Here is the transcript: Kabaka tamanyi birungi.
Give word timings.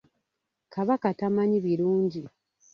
Kabaka 0.73 1.07
tamanyi 1.19 1.57
birungi. 1.65 2.21